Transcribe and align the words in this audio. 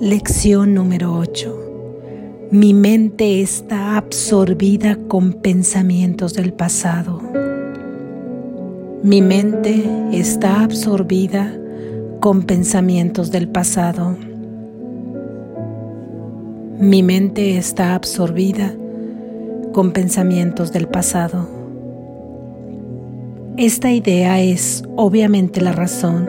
Lección 0.00 0.72
número 0.72 1.14
8. 1.14 2.48
Mi 2.50 2.72
mente 2.72 3.42
está 3.42 3.98
absorbida 3.98 4.96
con 5.08 5.34
pensamientos 5.34 6.32
del 6.32 6.54
pasado. 6.54 7.20
Mi 9.02 9.20
mente 9.20 9.84
está 10.10 10.62
absorbida 10.62 11.54
con 12.18 12.44
pensamientos 12.44 13.30
del 13.30 13.48
pasado. 13.48 14.16
Mi 16.78 17.02
mente 17.02 17.58
está 17.58 17.94
absorbida 17.94 18.74
con 19.74 19.92
pensamientos 19.92 20.72
del 20.72 20.88
pasado. 20.88 21.46
Esta 23.58 23.92
idea 23.92 24.40
es 24.40 24.82
obviamente 24.96 25.60
la 25.60 25.72
razón 25.72 26.26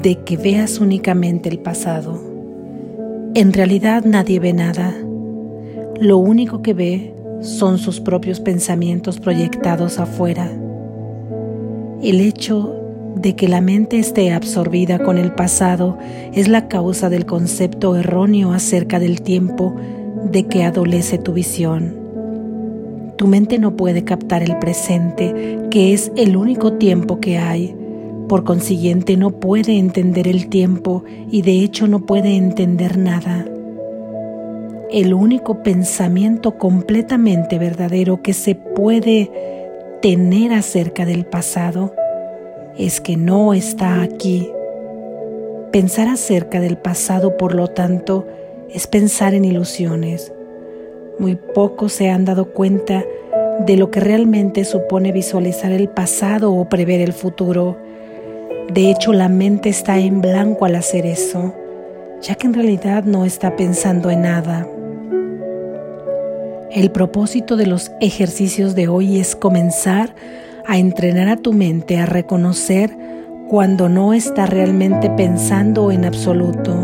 de 0.00 0.22
que 0.22 0.36
veas 0.36 0.78
únicamente 0.78 1.48
el 1.48 1.58
pasado. 1.58 2.27
En 3.34 3.52
realidad 3.52 4.04
nadie 4.04 4.40
ve 4.40 4.52
nada. 4.52 4.94
Lo 6.00 6.18
único 6.18 6.62
que 6.62 6.74
ve 6.74 7.14
son 7.40 7.78
sus 7.78 8.00
propios 8.00 8.40
pensamientos 8.40 9.20
proyectados 9.20 9.98
afuera. 9.98 10.50
El 12.02 12.20
hecho 12.20 12.74
de 13.16 13.36
que 13.36 13.48
la 13.48 13.60
mente 13.60 13.98
esté 13.98 14.32
absorbida 14.32 14.98
con 14.98 15.18
el 15.18 15.32
pasado 15.32 15.98
es 16.32 16.48
la 16.48 16.68
causa 16.68 17.10
del 17.10 17.26
concepto 17.26 17.96
erróneo 17.96 18.52
acerca 18.52 18.98
del 18.98 19.22
tiempo 19.22 19.74
de 20.30 20.46
que 20.46 20.64
adolece 20.64 21.18
tu 21.18 21.32
visión. 21.32 21.96
Tu 23.16 23.26
mente 23.26 23.58
no 23.58 23.76
puede 23.76 24.04
captar 24.04 24.42
el 24.42 24.58
presente, 24.58 25.58
que 25.70 25.92
es 25.92 26.12
el 26.16 26.36
único 26.36 26.74
tiempo 26.74 27.20
que 27.20 27.38
hay. 27.38 27.74
Por 28.28 28.44
consiguiente, 28.44 29.16
no 29.16 29.30
puede 29.30 29.78
entender 29.78 30.28
el 30.28 30.48
tiempo 30.48 31.02
y 31.30 31.42
de 31.42 31.62
hecho 31.64 31.86
no 31.86 32.04
puede 32.04 32.36
entender 32.36 32.98
nada. 32.98 33.46
El 34.90 35.14
único 35.14 35.62
pensamiento 35.62 36.58
completamente 36.58 37.58
verdadero 37.58 38.22
que 38.22 38.34
se 38.34 38.54
puede 38.54 39.30
tener 40.02 40.52
acerca 40.52 41.04
del 41.06 41.24
pasado 41.24 41.94
es 42.76 43.00
que 43.00 43.16
no 43.16 43.54
está 43.54 44.02
aquí. 44.02 44.50
Pensar 45.72 46.08
acerca 46.08 46.60
del 46.60 46.78
pasado, 46.78 47.36
por 47.36 47.54
lo 47.54 47.68
tanto, 47.68 48.26
es 48.70 48.86
pensar 48.86 49.34
en 49.34 49.44
ilusiones. 49.44 50.32
Muy 51.18 51.36
pocos 51.36 51.92
se 51.92 52.10
han 52.10 52.24
dado 52.24 52.52
cuenta 52.52 53.04
de 53.66 53.76
lo 53.76 53.90
que 53.90 54.00
realmente 54.00 54.64
supone 54.64 55.12
visualizar 55.12 55.72
el 55.72 55.88
pasado 55.88 56.54
o 56.54 56.68
prever 56.68 57.00
el 57.00 57.12
futuro. 57.12 57.87
De 58.72 58.90
hecho, 58.90 59.14
la 59.14 59.30
mente 59.30 59.70
está 59.70 59.98
en 59.98 60.20
blanco 60.20 60.66
al 60.66 60.74
hacer 60.74 61.06
eso, 61.06 61.54
ya 62.20 62.34
que 62.34 62.46
en 62.46 62.54
realidad 62.54 63.04
no 63.04 63.24
está 63.24 63.56
pensando 63.56 64.10
en 64.10 64.22
nada. 64.22 64.66
El 66.70 66.90
propósito 66.90 67.56
de 67.56 67.66
los 67.66 67.90
ejercicios 68.00 68.74
de 68.74 68.88
hoy 68.88 69.20
es 69.20 69.34
comenzar 69.34 70.14
a 70.66 70.76
entrenar 70.76 71.28
a 71.28 71.36
tu 71.36 71.54
mente 71.54 71.98
a 71.98 72.04
reconocer 72.04 72.94
cuando 73.48 73.88
no 73.88 74.12
está 74.12 74.44
realmente 74.44 75.08
pensando 75.08 75.90
en 75.90 76.04
absoluto. 76.04 76.76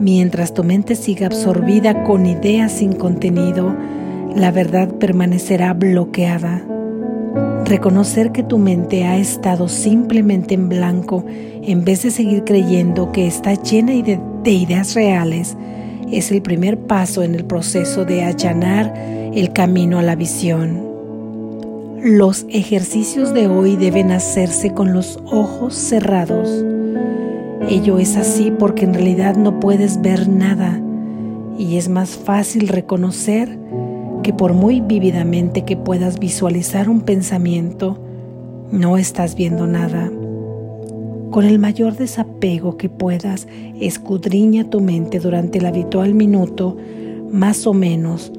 Mientras 0.00 0.52
tu 0.52 0.64
mente 0.64 0.96
siga 0.96 1.26
absorbida 1.26 2.02
con 2.02 2.26
ideas 2.26 2.72
sin 2.72 2.94
contenido, 2.94 3.76
la 4.34 4.50
verdad 4.50 4.88
permanecerá 4.88 5.72
bloqueada. 5.74 6.73
Reconocer 7.64 8.30
que 8.30 8.42
tu 8.42 8.58
mente 8.58 9.04
ha 9.04 9.16
estado 9.16 9.68
simplemente 9.68 10.54
en 10.54 10.68
blanco 10.68 11.24
en 11.28 11.84
vez 11.84 12.02
de 12.02 12.10
seguir 12.10 12.44
creyendo 12.44 13.10
que 13.10 13.26
está 13.26 13.54
llena 13.54 13.92
de, 13.92 14.20
de 14.42 14.50
ideas 14.50 14.94
reales 14.94 15.56
es 16.12 16.30
el 16.30 16.42
primer 16.42 16.78
paso 16.78 17.22
en 17.22 17.34
el 17.34 17.44
proceso 17.44 18.04
de 18.04 18.22
allanar 18.22 18.94
el 18.96 19.52
camino 19.52 19.98
a 19.98 20.02
la 20.02 20.14
visión. 20.14 20.84
Los 22.02 22.44
ejercicios 22.50 23.32
de 23.32 23.48
hoy 23.48 23.76
deben 23.76 24.10
hacerse 24.10 24.74
con 24.74 24.92
los 24.92 25.18
ojos 25.24 25.74
cerrados. 25.74 26.64
Ello 27.66 27.98
es 27.98 28.16
así 28.16 28.50
porque 28.50 28.84
en 28.84 28.92
realidad 28.92 29.36
no 29.36 29.58
puedes 29.58 30.02
ver 30.02 30.28
nada 30.28 30.80
y 31.58 31.78
es 31.78 31.88
más 31.88 32.10
fácil 32.10 32.68
reconocer 32.68 33.58
que 34.24 34.32
por 34.32 34.54
muy 34.54 34.80
vívidamente 34.80 35.66
que 35.66 35.76
puedas 35.76 36.18
visualizar 36.18 36.88
un 36.88 37.02
pensamiento, 37.02 37.98
no 38.72 38.96
estás 38.96 39.36
viendo 39.36 39.66
nada. 39.66 40.10
Con 41.30 41.44
el 41.44 41.58
mayor 41.58 41.94
desapego 41.94 42.78
que 42.78 42.88
puedas, 42.88 43.46
escudriña 43.78 44.70
tu 44.70 44.80
mente 44.80 45.20
durante 45.20 45.58
el 45.58 45.66
habitual 45.66 46.14
minuto, 46.14 46.78
más 47.30 47.66
o 47.66 47.74
menos, 47.74 48.32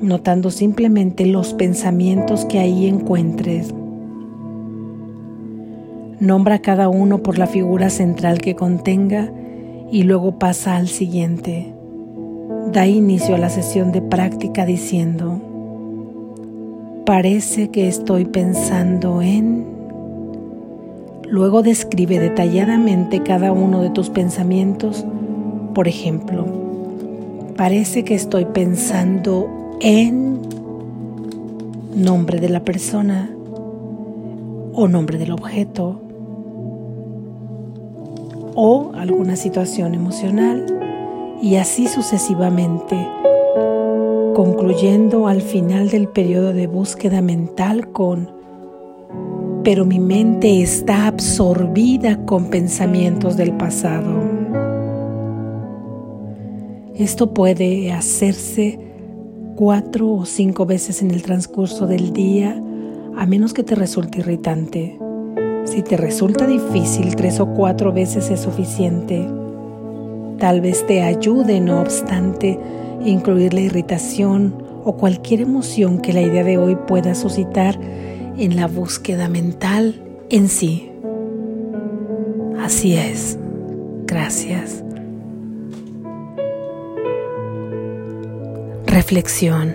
notando 0.00 0.50
simplemente 0.50 1.26
los 1.26 1.52
pensamientos 1.52 2.46
que 2.46 2.58
ahí 2.58 2.86
encuentres. 2.86 3.74
Nombra 6.20 6.60
cada 6.60 6.88
uno 6.88 7.22
por 7.22 7.36
la 7.36 7.46
figura 7.46 7.90
central 7.90 8.40
que 8.40 8.56
contenga 8.56 9.30
y 9.92 10.04
luego 10.04 10.38
pasa 10.38 10.76
al 10.76 10.88
siguiente. 10.88 11.77
Da 12.72 12.86
inicio 12.86 13.34
a 13.34 13.38
la 13.38 13.48
sesión 13.48 13.92
de 13.92 14.02
práctica 14.02 14.66
diciendo, 14.66 15.40
parece 17.06 17.70
que 17.70 17.88
estoy 17.88 18.26
pensando 18.26 19.22
en... 19.22 19.66
Luego 21.30 21.62
describe 21.62 22.18
detalladamente 22.18 23.22
cada 23.22 23.52
uno 23.52 23.80
de 23.80 23.88
tus 23.88 24.10
pensamientos. 24.10 25.06
Por 25.74 25.88
ejemplo, 25.88 26.44
parece 27.56 28.04
que 28.04 28.14
estoy 28.14 28.44
pensando 28.44 29.48
en 29.80 30.38
nombre 31.94 32.38
de 32.38 32.50
la 32.50 32.60
persona 32.60 33.30
o 34.74 34.88
nombre 34.88 35.16
del 35.16 35.32
objeto 35.32 36.02
o 38.54 38.92
alguna 38.94 39.36
situación 39.36 39.94
emocional 39.94 40.66
y 41.40 41.56
así 41.56 41.86
sucesivamente, 41.86 42.96
concluyendo 44.34 45.26
al 45.26 45.42
final 45.42 45.90
del 45.90 46.08
periodo 46.08 46.52
de 46.52 46.66
búsqueda 46.66 47.20
mental 47.22 47.92
con 47.92 48.38
pero 49.68 49.84
mi 49.84 50.00
mente 50.00 50.62
está 50.62 51.08
absorbida 51.08 52.24
con 52.24 52.48
pensamientos 52.48 53.36
del 53.36 53.52
pasado. 53.52 54.18
Esto 56.94 57.34
puede 57.34 57.92
hacerse 57.92 58.78
cuatro 59.56 60.10
o 60.10 60.24
cinco 60.24 60.64
veces 60.64 61.02
en 61.02 61.10
el 61.10 61.22
transcurso 61.22 61.86
del 61.86 62.14
día, 62.14 62.58
a 63.14 63.26
menos 63.26 63.52
que 63.52 63.62
te 63.62 63.74
resulte 63.74 64.20
irritante. 64.20 64.98
Si 65.64 65.82
te 65.82 65.98
resulta 65.98 66.46
difícil, 66.46 67.14
tres 67.14 67.38
o 67.38 67.52
cuatro 67.52 67.92
veces 67.92 68.30
es 68.30 68.40
suficiente. 68.40 69.37
Tal 70.38 70.60
vez 70.60 70.86
te 70.86 71.02
ayude, 71.02 71.60
no 71.60 71.80
obstante, 71.80 72.58
incluir 73.04 73.54
la 73.54 73.60
irritación 73.60 74.54
o 74.84 74.96
cualquier 74.96 75.40
emoción 75.40 75.98
que 75.98 76.12
la 76.12 76.20
idea 76.20 76.44
de 76.44 76.58
hoy 76.58 76.76
pueda 76.76 77.16
suscitar 77.16 77.78
en 78.38 78.54
la 78.54 78.68
búsqueda 78.68 79.28
mental 79.28 80.00
en 80.30 80.48
sí. 80.48 80.92
Así 82.60 82.94
es. 82.94 83.36
Gracias. 84.06 84.84
Reflexión. 88.86 89.74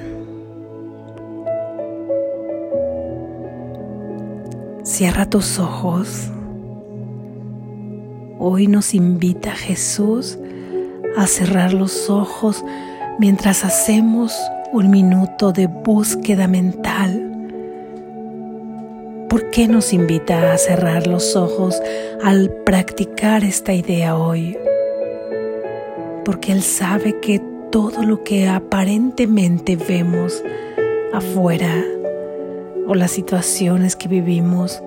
Cierra 4.84 5.30
tus 5.30 5.60
ojos. 5.60 6.32
Hoy 8.40 8.68
nos 8.68 8.94
invita 8.94 9.52
Jesús 9.52 10.38
a 11.18 11.28
cerrar 11.28 11.74
los 11.74 12.10
ojos 12.10 12.64
mientras 13.20 13.64
hacemos 13.64 14.34
un 14.72 14.90
minuto 14.90 15.52
de 15.52 15.68
búsqueda 15.68 16.48
mental. 16.48 17.30
¿Por 19.30 19.50
qué 19.50 19.68
nos 19.68 19.94
invita 19.94 20.54
a 20.54 20.58
cerrar 20.58 21.08
los 21.08 21.36
ojos 21.36 21.82
al 22.24 22.50
practicar 22.66 23.44
esta 23.44 23.74
idea 23.74 24.18
hoy? 24.18 24.58
Porque 26.26 26.52
Él 26.52 26.64
sabe 26.64 27.20
que 27.20 27.42
todo 27.72 28.04
lo 28.04 28.24
que 28.24 28.48
aparentemente 28.48 29.76
vemos 29.76 30.44
afuera 31.14 31.84
o 32.88 32.96
las 32.96 33.12
situaciones 33.12 33.96
que 33.96 34.08
vivimos 34.08 34.82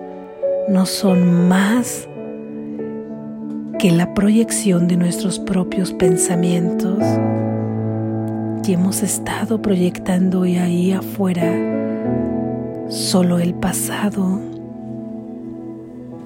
no 0.69 0.87
son 0.87 1.49
más 1.49 2.08
que 3.78 3.90
la 3.90 4.14
proyección 4.14 4.88
de 4.88 4.96
nuestros 4.96 5.38
propios 5.38 5.93
pensamientos. 5.93 6.99
Y 8.67 8.73
hemos 8.73 9.02
estado 9.02 9.61
proyectando 9.62 10.43
ahí 10.43 10.93
afuera 10.93 11.52
solo 12.88 13.38
el 13.38 13.55
pasado. 13.55 14.40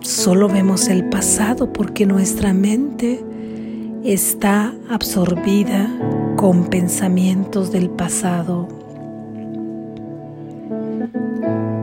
Solo 0.01 0.49
vemos 0.49 0.89
el 0.89 1.09
pasado 1.09 1.73
porque 1.73 2.07
nuestra 2.07 2.55
mente 2.55 3.23
está 4.05 4.73
absorbida 4.89 5.91
con 6.37 6.67
pensamientos 6.67 7.73
del 7.73 7.91
pasado. 7.91 8.69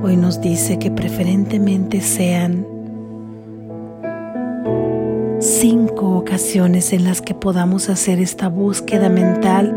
Hoy 0.01 0.15
nos 0.15 0.41
dice 0.41 0.79
que 0.79 0.89
preferentemente 0.89 2.01
sean 2.01 2.76
cinco 5.59 6.15
ocasiones 6.17 6.93
en 6.93 7.03
las 7.03 7.19
que 7.19 7.33
podamos 7.33 7.89
hacer 7.89 8.19
esta 8.19 8.47
búsqueda 8.47 9.09
mental 9.09 9.75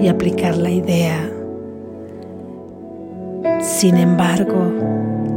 y 0.00 0.08
aplicar 0.08 0.56
la 0.56 0.70
idea. 0.70 1.30
Sin 3.60 3.98
embargo, 3.98 4.72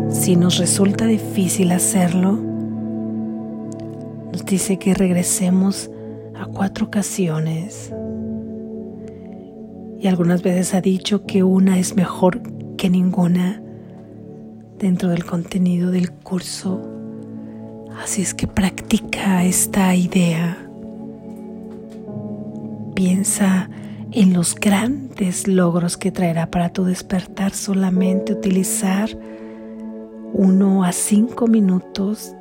si 0.09 0.37
nos 0.37 0.59
resulta 0.59 1.05
difícil 1.07 1.73
hacerlo, 1.73 2.39
nos 4.31 4.45
dice 4.45 4.79
que 4.79 4.93
regresemos 4.93 5.91
a 6.39 6.45
cuatro 6.45 6.85
ocasiones. 6.85 7.93
Y 9.99 10.07
algunas 10.07 10.41
veces 10.41 10.73
ha 10.73 10.79
dicho 10.79 11.25
que 11.25 11.43
una 11.43 11.77
es 11.79 11.97
mejor 11.97 12.41
que 12.77 12.89
ninguna 12.89 13.61
dentro 14.79 15.09
del 15.09 15.25
contenido 15.25 15.91
del 15.91 16.11
curso. 16.13 17.00
Así 17.99 18.21
es 18.21 18.33
que 18.33 18.47
practica 18.47 19.43
esta 19.43 19.95
idea. 19.95 20.57
Piensa 22.95 23.69
en 24.11 24.33
los 24.33 24.55
grandes 24.55 25.47
logros 25.47 25.97
que 25.97 26.11
traerá 26.11 26.51
para 26.51 26.69
tu 26.69 26.83
despertar 26.83 27.51
solamente 27.53 28.33
utilizar 28.33 29.09
uno 30.33 30.83
a 30.83 30.91
cinco 30.91 31.47
minutos 31.47 32.33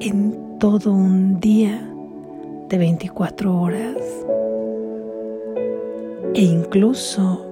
en 0.00 0.58
todo 0.58 0.92
un 0.92 1.40
día 1.40 1.80
de 2.68 2.78
24 2.78 3.60
horas. 3.60 3.96
E 6.34 6.42
incluso 6.42 7.46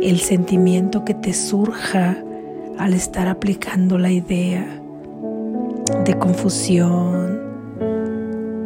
el 0.00 0.18
sentimiento 0.20 1.04
que 1.04 1.14
te 1.14 1.32
surja 1.32 2.16
al 2.78 2.94
estar 2.94 3.28
aplicando 3.28 3.98
la 3.98 4.10
idea 4.10 4.81
de 6.04 6.18
confusión, 6.18 7.40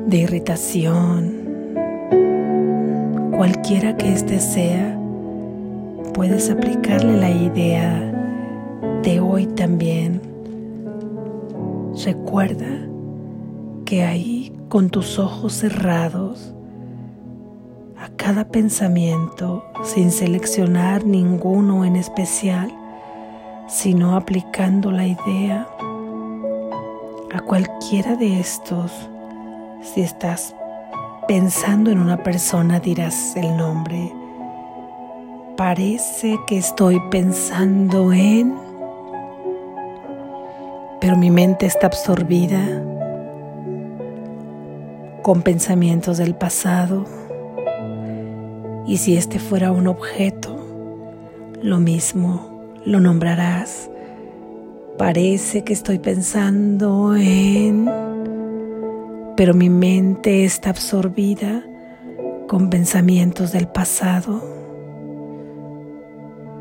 de 0.06 0.16
irritación, 0.16 1.34
cualquiera 3.36 3.96
que 3.96 4.12
éste 4.12 4.40
sea, 4.40 4.98
puedes 6.14 6.50
aplicarle 6.50 7.16
la 7.18 7.30
idea 7.30 8.12
de 9.02 9.20
hoy 9.20 9.46
también. 9.46 10.22
Recuerda 12.04 12.88
que 13.84 14.02
ahí 14.02 14.52
con 14.68 14.88
tus 14.88 15.18
ojos 15.18 15.52
cerrados, 15.52 16.54
a 17.98 18.08
cada 18.16 18.48
pensamiento, 18.48 19.64
sin 19.84 20.10
seleccionar 20.10 21.04
ninguno 21.04 21.84
en 21.84 21.96
especial, 21.96 22.72
sino 23.68 24.16
aplicando 24.16 24.90
la 24.90 25.06
idea 25.06 25.68
a 27.36 27.40
cualquiera 27.40 28.16
de 28.16 28.40
estos, 28.40 28.90
si 29.82 30.00
estás 30.00 30.54
pensando 31.28 31.90
en 31.90 31.98
una 31.98 32.22
persona 32.22 32.80
dirás 32.80 33.36
el 33.36 33.54
nombre. 33.58 34.10
Parece 35.54 36.38
que 36.46 36.56
estoy 36.56 36.98
pensando 37.10 38.12
en... 38.14 38.54
Pero 40.98 41.16
mi 41.16 41.30
mente 41.30 41.66
está 41.66 41.88
absorbida 41.88 42.82
con 45.22 45.42
pensamientos 45.42 46.16
del 46.16 46.34
pasado. 46.34 47.04
Y 48.86 48.96
si 48.96 49.16
este 49.16 49.38
fuera 49.40 49.72
un 49.72 49.88
objeto, 49.88 50.56
lo 51.60 51.80
mismo 51.80 52.62
lo 52.86 52.98
nombrarás 53.00 53.90
Parece 54.98 55.62
que 55.62 55.74
estoy 55.74 55.98
pensando 55.98 57.14
en... 57.16 57.90
pero 59.36 59.52
mi 59.52 59.68
mente 59.68 60.44
está 60.44 60.70
absorbida 60.70 61.62
con 62.48 62.70
pensamientos 62.70 63.52
del 63.52 63.68
pasado. 63.68 64.42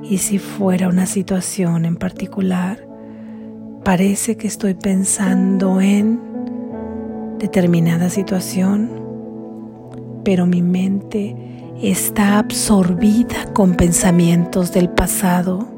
Y 0.04 0.18
si 0.18 0.38
fuera 0.38 0.90
una 0.90 1.06
situación 1.06 1.86
en 1.86 1.96
particular, 1.96 2.86
parece 3.86 4.36
que 4.36 4.48
estoy 4.48 4.74
pensando 4.74 5.80
en 5.80 6.20
determinada 7.40 8.10
situación, 8.10 8.90
pero 10.26 10.46
mi 10.46 10.62
mente 10.62 11.36
está 11.82 12.38
absorbida 12.40 13.54
con 13.54 13.76
pensamientos 13.76 14.74
del 14.74 14.90
pasado. 14.90 15.75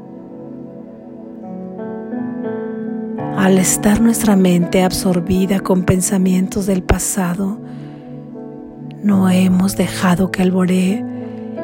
Al 3.38 3.56
estar 3.56 4.00
nuestra 4.00 4.34
mente 4.34 4.82
absorbida 4.82 5.60
con 5.60 5.84
pensamientos 5.84 6.66
del 6.66 6.82
pasado, 6.82 7.56
no 9.00 9.30
hemos 9.30 9.76
dejado 9.76 10.32
que 10.32 10.42
alboree 10.42 11.04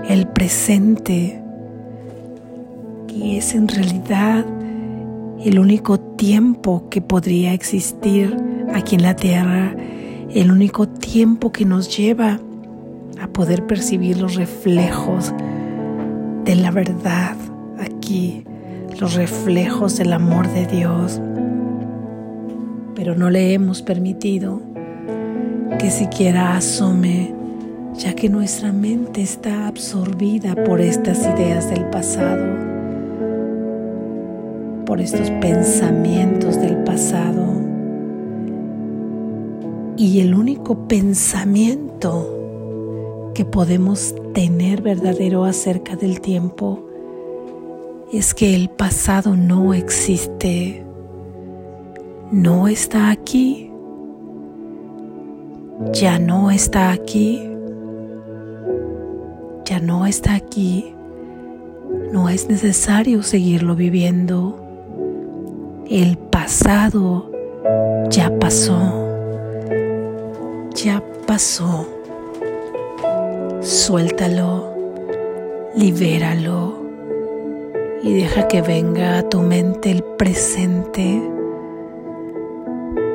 el 0.09 0.29
presente, 0.29 1.43
que 3.09 3.39
es 3.39 3.57
en 3.57 3.67
realidad 3.67 4.47
el 5.45 5.59
único 5.59 5.99
tiempo 5.99 6.89
que 6.91 7.03
podría 7.03 7.53
existir 7.53 8.37
aquí 8.73 8.95
en 8.95 9.03
la 9.03 9.17
tierra, 9.17 9.75
el 10.31 10.53
único 10.53 10.87
tiempo 10.89 11.51
que 11.51 11.65
nos 11.65 11.95
lleva 11.95 12.39
a 13.21 13.27
poder 13.27 13.67
percibir 13.67 14.21
los 14.21 14.37
reflejos 14.37 15.35
de 16.45 16.55
la 16.55 16.71
verdad 16.71 17.37
aquí, 17.81 18.45
los 19.01 19.15
reflejos 19.15 19.97
del 19.97 20.13
amor 20.13 20.49
de 20.51 20.67
Dios 20.67 21.21
pero 22.95 23.15
no 23.15 23.31
le 23.31 23.53
hemos 23.53 23.83
permitido 23.83 24.61
que 25.79 25.91
siquiera 25.91 26.57
asome, 26.57 27.35
ya 27.95 28.15
que 28.15 28.29
nuestra 28.29 28.73
mente 28.73 29.23
está 29.23 29.67
absorbida 29.67 30.55
por 30.65 30.81
estas 30.81 31.19
ideas 31.27 31.69
del 31.71 31.85
pasado, 31.87 32.45
por 34.87 35.01
estos 35.01 35.31
pensamientos 35.41 36.61
del 36.61 36.77
pasado. 36.85 37.55
Y 39.97 40.21
el 40.21 40.35
único 40.35 40.89
pensamiento 40.89 42.31
que 43.35 43.45
podemos 43.45 44.15
tener 44.33 44.83
verdadero 44.83 45.45
acerca 45.45 45.97
del 45.97 46.21
tiempo 46.21 46.85
es 48.13 48.35
que 48.35 48.55
el 48.55 48.71
pasado 48.71 49.37
no 49.37 49.75
existe 49.75 50.85
no 52.33 52.69
está 52.69 53.11
aquí, 53.11 53.71
ya 55.93 56.19
no 56.19 56.51
está 56.51 56.91
aquí, 56.91 57.51
ya 59.65 59.81
no 59.81 60.07
está 60.07 60.35
aquí, 60.35 60.95
no 62.13 62.29
es 62.29 62.49
necesario 62.49 63.23
seguirlo 63.23 63.75
viviendo. 63.77 64.61
El 65.89 66.17
pasado 66.17 67.31
ya 68.11 68.37
pasó, 68.39 68.77
ya 70.75 71.03
pasó. 71.27 71.87
Suéltalo, 73.61 74.75
libéralo 75.77 76.85
y 78.03 78.13
deja 78.13 78.47
que 78.49 78.61
venga 78.61 79.19
a 79.19 79.29
tu 79.29 79.41
mente 79.41 79.91
el 79.91 80.03
presente 80.03 81.23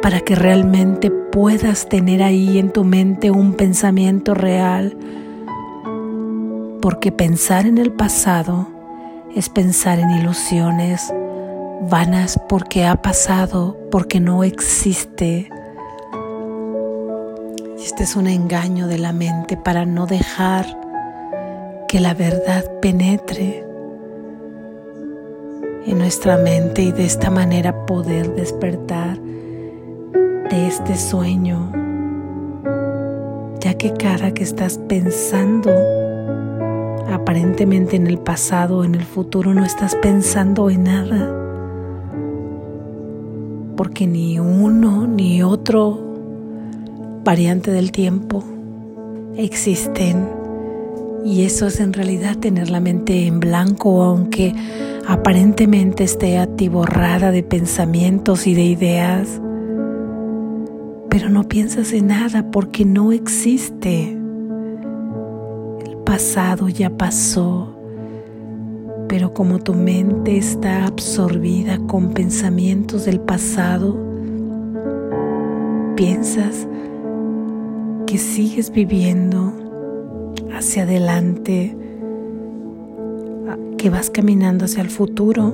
para 0.10 0.22
que 0.22 0.34
realmente 0.34 1.12
puedas 1.12 1.88
tener 1.88 2.24
ahí 2.24 2.58
en 2.58 2.74
tu 2.74 2.84
mente 2.84 3.30
un 3.30 3.54
pensamiento 3.54 4.34
real. 4.34 4.98
Porque 6.82 7.12
pensar 7.12 7.68
en 7.68 7.78
el 7.78 7.92
pasado 7.92 8.68
es 9.36 9.50
pensar 9.50 10.00
en 10.00 10.10
ilusiones 10.10 11.14
vanas 11.92 12.42
porque 12.50 12.88
ha 12.88 13.04
pasado, 13.04 13.78
porque 13.92 14.20
no 14.20 14.44
existe. 14.44 15.48
Este 17.78 18.02
es 18.02 18.16
un 18.16 18.26
engaño 18.26 18.88
de 18.88 18.98
la 18.98 19.14
mente 19.14 19.58
para 19.58 19.86
no 19.86 20.08
dejar 20.08 20.66
que 21.88 22.00
la 22.00 22.16
verdad 22.16 22.66
penetre 22.82 23.64
en 25.86 26.00
nuestra 26.00 26.38
mente 26.38 26.82
y 26.82 26.92
de 26.92 27.06
esta 27.06 27.30
manera 27.30 27.86
poder 27.86 28.34
despertar 28.34 29.29
de 30.50 30.68
este 30.68 30.98
sueño, 30.98 31.72
ya 33.60 33.76
que 33.76 33.94
cada 33.94 34.34
que 34.34 34.44
estás 34.44 34.78
pensando 34.78 35.72
aparentemente 37.12 37.96
en 37.96 38.08
el 38.08 38.18
pasado 38.18 38.80
o 38.80 38.84
en 38.84 38.96
el 38.96 39.04
futuro 39.04 39.54
no 39.54 39.64
estás 39.64 39.96
pensando 39.96 40.70
en 40.70 40.84
nada, 40.84 41.36
porque 43.76 44.08
ni 44.08 44.40
uno 44.40 45.08
ni 45.08 45.44
otro 45.44 46.00
variante 47.24 47.72
del 47.72 47.92
tiempo 47.92 48.44
existen 49.36 50.28
y 51.24 51.44
eso 51.44 51.68
es 51.68 51.80
en 51.80 51.94
realidad 51.94 52.38
tener 52.38 52.70
la 52.70 52.80
mente 52.80 53.28
en 53.28 53.40
blanco, 53.40 54.02
aunque 54.04 54.56
aparentemente 55.08 56.04
esté 56.04 56.38
atiborrada 56.38 57.32
de 57.32 57.44
pensamientos 57.44 58.48
y 58.48 58.54
de 58.54 58.64
ideas. 58.64 59.42
Pero 61.10 61.30
no 61.30 61.44
piensas 61.44 61.92
en 61.94 62.08
nada 62.08 62.52
porque 62.52 62.86
no 62.86 63.12
existe. 63.12 64.12
El 65.86 65.98
pasado 66.06 66.70
ya 66.70 66.90
pasó, 66.90 67.76
pero 69.08 69.34
como 69.34 69.60
tu 69.60 69.74
mente 69.74 70.38
está 70.38 70.86
absorbida 70.86 71.80
con 71.88 72.14
pensamientos 72.14 73.06
del 73.06 73.20
pasado, 73.20 73.98
piensas 75.96 76.68
que 78.06 78.18
sigues 78.18 78.72
viviendo 78.72 79.54
hacia 80.54 80.84
adelante, 80.84 81.76
que 83.78 83.90
vas 83.90 84.10
caminando 84.10 84.66
hacia 84.66 84.82
el 84.82 84.90
futuro, 84.90 85.54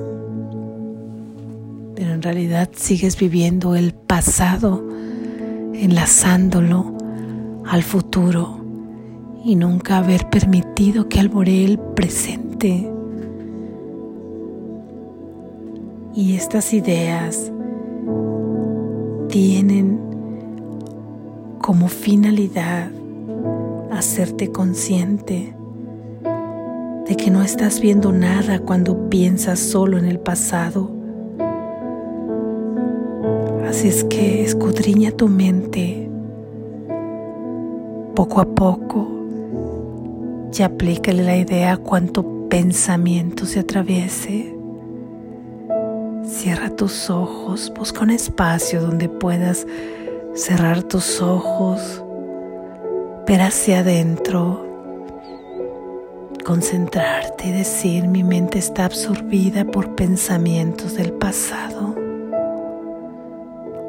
pero 1.94 2.12
en 2.12 2.22
realidad 2.22 2.68
sigues 2.74 3.18
viviendo 3.18 3.74
el 3.76 3.94
pasado, 3.94 4.84
enlazándolo 5.82 6.96
al 7.66 7.82
futuro 7.82 8.60
y 9.44 9.56
nunca 9.56 9.98
haber 9.98 10.28
permitido 10.28 11.08
que 11.08 11.20
alboree 11.20 11.64
el 11.64 11.78
presente. 11.78 12.90
Y 16.14 16.34
estas 16.34 16.72
ideas 16.72 17.52
tienen 19.28 20.00
como 21.60 21.88
finalidad 21.88 22.90
hacerte 23.90 24.50
consciente 24.50 25.54
de 27.06 27.16
que 27.16 27.30
no 27.30 27.42
estás 27.42 27.80
viendo 27.80 28.12
nada 28.12 28.58
cuando 28.58 29.08
piensas 29.08 29.58
solo 29.58 29.98
en 29.98 30.06
el 30.06 30.18
pasado. 30.18 30.95
Así 33.76 33.88
es 33.88 34.04
que 34.04 34.42
escudriña 34.42 35.10
tu 35.10 35.28
mente 35.28 36.08
poco 38.14 38.40
a 38.40 38.46
poco 38.46 39.06
y 40.50 40.62
aplícale 40.62 41.22
la 41.22 41.36
idea 41.36 41.72
a 41.72 41.76
cuanto 41.76 42.48
pensamiento 42.48 43.44
se 43.44 43.60
atraviese. 43.60 44.56
Cierra 46.24 46.70
tus 46.70 47.10
ojos, 47.10 47.70
busca 47.76 48.00
un 48.00 48.12
espacio 48.12 48.80
donde 48.80 49.10
puedas 49.10 49.66
cerrar 50.32 50.82
tus 50.82 51.20
ojos 51.20 52.02
ver 53.26 53.42
hacia 53.42 53.80
adentro, 53.80 54.64
concentrarte 56.46 57.48
y 57.48 57.52
decir 57.52 58.08
mi 58.08 58.24
mente 58.24 58.58
está 58.58 58.86
absorbida 58.86 59.66
por 59.66 59.94
pensamientos 59.94 60.94
del 60.94 61.12
pasado. 61.12 61.95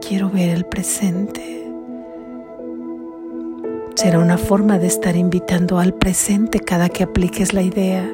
Quiero 0.08 0.30
ver 0.30 0.50
el 0.50 0.64
presente. 0.64 1.70
Será 3.96 4.20
una 4.20 4.38
forma 4.38 4.80
de 4.80 4.88
estar 4.88 5.18
invitando 5.18 5.80
al 5.80 5.94
presente 5.94 6.62
cada 6.62 6.88
que 6.88 7.04
apliques 7.04 7.54
la 7.54 7.62
idea. 7.62 8.10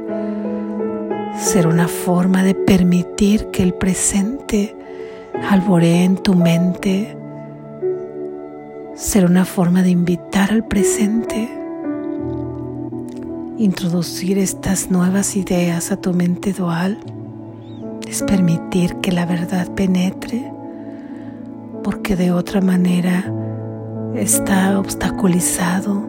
Será 1.38 1.69
una 1.69 1.88
forma 1.88 2.43
de 2.43 2.55
permitir 2.55 3.47
que 3.47 3.62
el 3.62 3.75
presente 3.75 4.75
alboree 5.51 6.03
en 6.03 6.17
tu 6.17 6.33
mente 6.33 7.15
ser 8.95 9.25
una 9.25 9.45
forma 9.45 9.83
de 9.83 9.91
invitar 9.91 10.51
al 10.51 10.65
presente, 10.65 11.47
introducir 13.59 14.39
estas 14.39 14.89
nuevas 14.89 15.35
ideas 15.35 15.91
a 15.91 15.97
tu 15.97 16.12
mente 16.13 16.53
dual, 16.53 16.97
es 18.07 18.23
permitir 18.23 18.95
que 18.95 19.12
la 19.12 19.27
verdad 19.27 19.67
penetre, 19.75 20.52
porque 21.83 22.15
de 22.15 22.31
otra 22.31 22.61
manera 22.61 23.31
está 24.15 24.79
obstaculizado, 24.79 26.03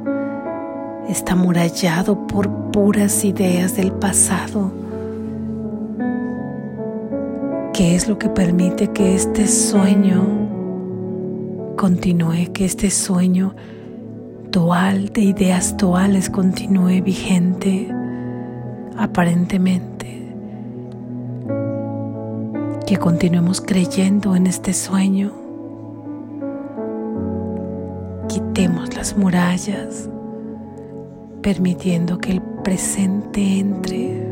está 1.08 1.32
amurallado 1.32 2.26
por 2.26 2.48
puras 2.70 3.24
ideas 3.24 3.76
del 3.76 3.92
pasado. 3.92 4.72
¿Qué 7.72 7.96
es 7.96 8.08
lo 8.08 8.18
que 8.18 8.28
permite 8.28 8.88
que 8.88 9.14
este 9.14 9.46
sueño 9.48 10.44
continúe, 11.76 12.52
que 12.52 12.64
este 12.64 12.90
sueño 12.90 13.54
dual 14.50 15.08
de 15.12 15.22
ideas 15.22 15.76
duales 15.76 16.30
continúe 16.30 17.02
vigente 17.02 17.88
aparentemente. 18.96 20.32
Que 22.86 22.96
continuemos 22.96 23.60
creyendo 23.60 24.36
en 24.36 24.46
este 24.46 24.72
sueño. 24.72 25.43
Quitemos 28.54 28.94
las 28.94 29.16
murallas, 29.16 30.08
permitiendo 31.42 32.18
que 32.18 32.30
el 32.30 32.40
presente 32.62 33.58
entre 33.58 34.28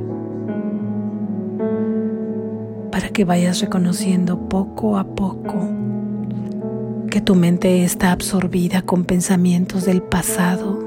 para 2.92 3.08
que 3.08 3.24
vayas 3.24 3.60
reconociendo 3.60 4.48
poco 4.48 4.96
a 4.96 5.02
poco 5.02 5.68
que 7.10 7.20
tu 7.20 7.34
mente 7.34 7.82
está 7.82 8.12
absorbida 8.12 8.82
con 8.82 9.06
pensamientos 9.06 9.86
del 9.86 10.02
pasado, 10.02 10.78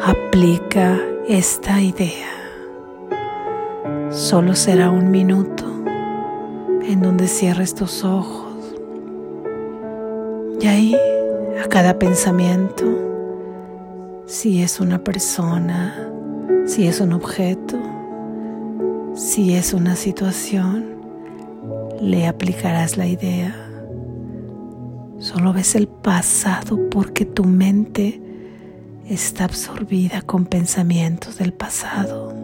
aplica 0.00 1.00
esta 1.28 1.80
idea. 1.80 2.30
Solo 4.10 4.54
será 4.54 4.90
un 4.90 5.10
minuto 5.10 5.64
en 6.86 7.02
donde 7.02 7.26
cierres 7.26 7.74
tus 7.74 8.04
ojos 8.04 8.44
y 10.60 10.66
ahí 10.68 10.96
a 11.64 11.68
cada 11.68 11.98
pensamiento, 11.98 12.84
si 14.26 14.62
es 14.62 14.80
una 14.80 15.02
persona, 15.02 16.10
si 16.66 16.86
es 16.86 17.00
un 17.00 17.12
objeto, 17.12 17.78
si 19.14 19.54
es 19.54 19.72
una 19.72 19.96
situación, 19.96 20.84
le 22.00 22.26
aplicarás 22.26 22.96
la 22.96 23.06
idea 23.06 23.64
Solo 25.24 25.54
ves 25.54 25.74
el 25.74 25.88
pasado 25.88 26.78
porque 26.90 27.24
tu 27.24 27.44
mente 27.44 28.20
está 29.08 29.44
absorbida 29.44 30.20
con 30.20 30.44
pensamientos 30.44 31.38
del 31.38 31.54
pasado. 31.54 32.34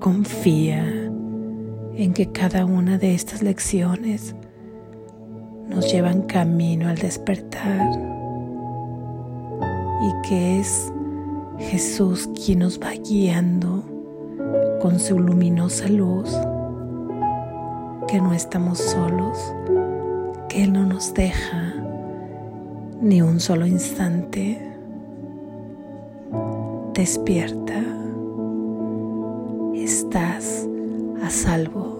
Confía 0.00 0.82
en 1.94 2.14
que 2.14 2.32
cada 2.32 2.64
una 2.64 2.96
de 2.96 3.14
estas 3.14 3.42
lecciones 3.42 4.34
nos 5.68 5.92
llevan 5.92 6.22
camino 6.22 6.88
al 6.88 6.96
despertar 6.96 7.90
y 10.02 10.28
que 10.28 10.60
es 10.60 10.92
Jesús 11.58 12.28
quien 12.44 12.60
nos 12.60 12.78
va 12.80 12.92
guiando 12.92 13.84
con 14.80 14.98
su 14.98 15.18
luminosa 15.18 15.88
luz 15.88 16.30
que 18.06 18.20
no 18.20 18.32
estamos 18.32 18.78
solos, 18.78 19.52
que 20.48 20.62
Él 20.62 20.72
no 20.72 20.84
nos 20.84 21.12
deja 21.12 21.74
ni 23.00 23.20
un 23.20 23.40
solo 23.40 23.66
instante. 23.66 24.62
Despierta, 26.94 27.82
estás 29.74 30.66
a 31.22 31.30
salvo. 31.30 31.95